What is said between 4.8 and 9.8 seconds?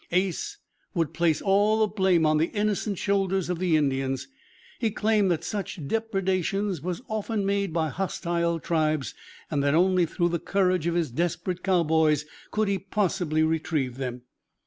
claimed that such depredations were often made by hostile tribes, and that